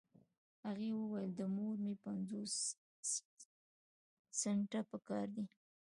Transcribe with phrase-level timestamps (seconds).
[0.65, 2.53] هغې وويل د مور مې پنځوس
[4.39, 5.45] سنټه پهکار دي.